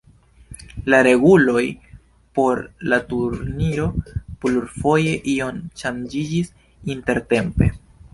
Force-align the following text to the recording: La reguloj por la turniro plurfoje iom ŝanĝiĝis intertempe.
La 0.91 0.99
reguloj 1.07 1.65
por 2.39 2.61
la 2.93 2.99
turniro 3.11 3.85
plurfoje 4.45 5.13
iom 5.35 5.61
ŝanĝiĝis 5.83 6.51
intertempe. 6.95 7.69